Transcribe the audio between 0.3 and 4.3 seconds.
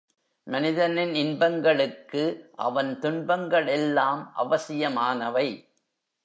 மனிதனின் இன்பங்களுக்கு அவன் துன்பங்கள் எல்லாம்